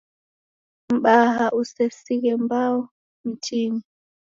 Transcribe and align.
Mbaha 0.95 1.45
usesighe 1.59 2.31
mbao 2.43 2.89
mtini. 3.25 3.81